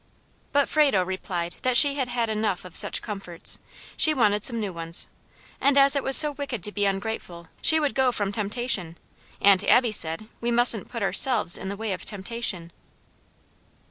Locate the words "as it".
5.77-6.01